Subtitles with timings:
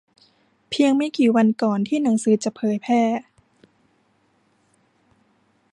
[0.69, 3.01] เพียงไม่กี่วันก่อนที่หนังสือจะเผยแพร่